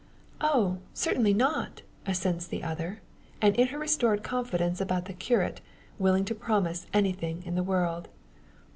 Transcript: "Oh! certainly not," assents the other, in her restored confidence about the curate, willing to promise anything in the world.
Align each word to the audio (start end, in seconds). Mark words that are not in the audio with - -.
"Oh! 0.41 0.79
certainly 0.95 1.31
not," 1.31 1.83
assents 2.07 2.47
the 2.47 2.63
other, 2.63 3.01
in 3.39 3.67
her 3.67 3.77
restored 3.77 4.23
confidence 4.23 4.81
about 4.81 5.05
the 5.05 5.13
curate, 5.13 5.61
willing 5.99 6.25
to 6.25 6.33
promise 6.33 6.87
anything 6.91 7.43
in 7.45 7.53
the 7.53 7.61
world. 7.61 8.09